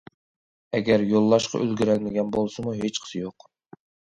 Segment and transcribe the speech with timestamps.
[0.77, 3.51] ئەگەر يوللاشقا ئۈلگۈرەلمىگەن بولسىمۇ ھېچقىسى يوق.